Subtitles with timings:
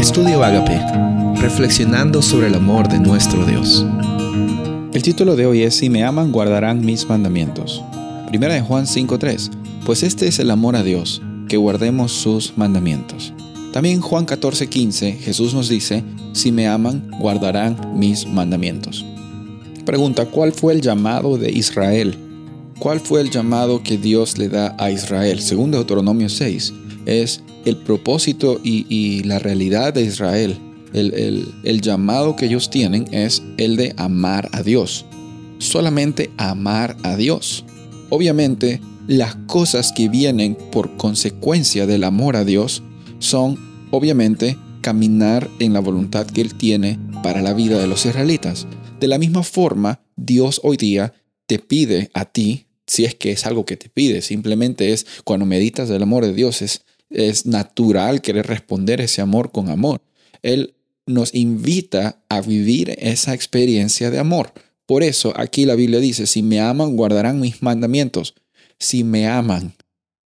[0.00, 0.80] Estudio Agape,
[1.42, 3.84] reflexionando sobre el amor de nuestro Dios.
[4.94, 7.84] El título de hoy es Si me aman, guardarán mis mandamientos.
[8.26, 9.50] Primera de Juan 5:3.
[9.84, 13.34] Pues este es el amor a Dios, que guardemos sus mandamientos.
[13.74, 19.04] También Juan 14:15 Jesús nos dice, Si me aman, guardarán mis mandamientos.
[19.84, 22.16] Pregunta, ¿cuál fue el llamado de Israel?
[22.78, 25.40] ¿Cuál fue el llamado que Dios le da a Israel?
[25.40, 26.72] Según Deuteronomio 6,
[27.04, 30.58] es el propósito y, la realidad de Israel.
[30.92, 35.06] El, llamado que ellos tienen es el de amar a Dios.
[35.58, 37.64] Solamente amar a Dios.
[38.08, 42.82] Obviamente, las cosas que vienen por consecuencia del amor a Dios
[43.18, 43.58] son,
[43.90, 48.66] obviamente, caminar en la voluntad que Él tiene para la vida de los israelitas.
[48.98, 51.12] De la misma forma, Dios hoy día
[51.46, 55.46] te pide a ti, si es que es algo que te pide, simplemente es cuando
[55.46, 60.00] meditas del amor de Dios, es es natural querer responder ese amor con amor.
[60.42, 60.74] Él
[61.06, 64.52] nos invita a vivir esa experiencia de amor.
[64.86, 68.34] Por eso aquí la Biblia dice, si me aman, guardarán mis mandamientos.
[68.78, 69.74] Si me aman,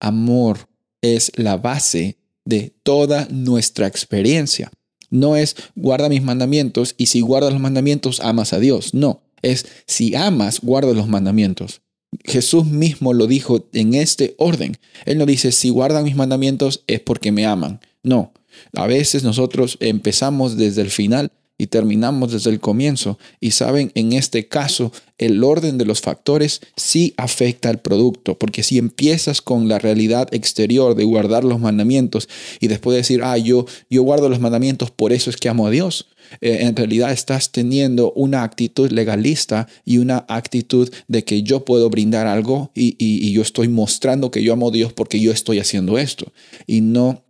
[0.00, 0.68] amor
[1.00, 4.70] es la base de toda nuestra experiencia.
[5.10, 8.94] No es guarda mis mandamientos y si guardas los mandamientos amas a Dios.
[8.94, 11.82] No, es si amas, guarda los mandamientos.
[12.24, 14.76] Jesús mismo lo dijo en este orden.
[15.04, 17.80] Él no dice, si guardan mis mandamientos es porque me aman.
[18.02, 18.32] No,
[18.74, 21.32] a veces nosotros empezamos desde el final
[21.62, 23.20] y terminamos desde el comienzo.
[23.38, 28.64] Y saben, en este caso, el orden de los factores sí afecta al producto, porque
[28.64, 33.64] si empiezas con la realidad exterior de guardar los mandamientos y después decir, ah, yo,
[33.88, 36.08] yo guardo los mandamientos, por eso es que amo a Dios,
[36.40, 41.90] eh, en realidad estás teniendo una actitud legalista y una actitud de que yo puedo
[41.90, 45.60] brindar algo y, y yo estoy mostrando que yo amo a Dios porque yo estoy
[45.60, 46.32] haciendo esto.
[46.66, 47.22] Y no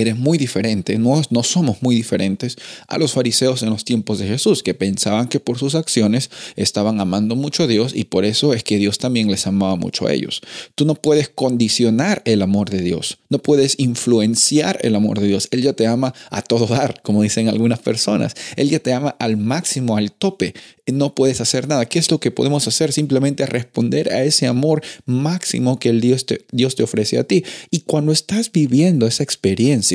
[0.00, 2.56] eres muy diferente, no, no somos muy diferentes
[2.88, 7.00] a los fariseos en los tiempos de Jesús, que pensaban que por sus acciones estaban
[7.00, 10.12] amando mucho a Dios y por eso es que Dios también les amaba mucho a
[10.12, 10.42] ellos.
[10.74, 15.48] Tú no puedes condicionar el amor de Dios, no puedes influenciar el amor de Dios.
[15.50, 18.34] Él ya te ama a todo dar, como dicen algunas personas.
[18.56, 20.54] Él ya te ama al máximo, al tope
[20.92, 21.86] no puedes hacer nada.
[21.86, 22.92] ¿Qué es lo que podemos hacer?
[22.92, 27.44] Simplemente responder a ese amor máximo que el Dios Dios te ofrece a ti.
[27.70, 29.85] Y cuando estás viviendo esa experiencia,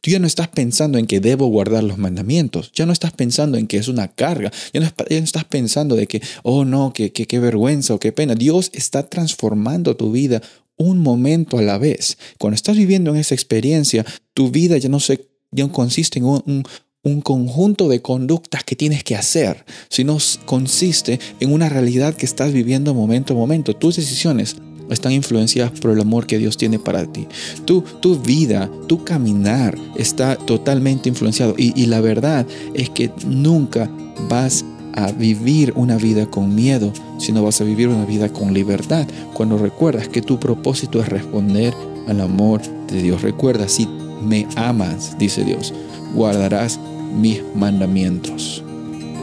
[0.00, 3.58] tú ya no estás pensando en que debo guardar los mandamientos, ya no estás pensando
[3.58, 7.38] en que es una carga, ya no, estás pensando de que, oh no, que, qué
[7.38, 8.34] vergüenza o qué pena.
[8.34, 10.42] Dios está transformando tu vida
[10.76, 12.18] un momento a la vez.
[12.38, 14.04] Cuando estás viviendo en esa experiencia,
[14.34, 16.64] tu vida ya no se ya consiste en un,
[17.02, 22.52] un conjunto de conductas que tienes que hacer, sino consiste en una realidad que estás
[22.52, 23.74] viviendo momento a momento.
[23.74, 24.56] Tus decisiones
[24.90, 27.26] están influenciadas por el amor que Dios tiene para ti.
[27.64, 31.54] Tu, tu vida, tu caminar está totalmente influenciado.
[31.56, 33.90] Y, y la verdad es que nunca
[34.28, 39.06] vas a vivir una vida con miedo, sino vas a vivir una vida con libertad.
[39.34, 41.72] Cuando recuerdas que tu propósito es responder
[42.08, 43.22] al amor de Dios.
[43.22, 43.86] Recuerda, si
[44.22, 45.72] me amas, dice Dios,
[46.14, 46.80] guardarás
[47.14, 48.64] mis mandamientos.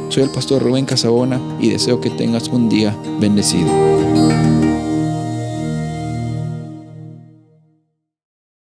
[0.09, 4.54] Soy el pastor Rubén Casabona y deseo que tengas un día bendecido.